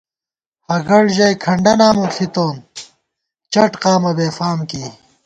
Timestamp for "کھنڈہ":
1.43-1.73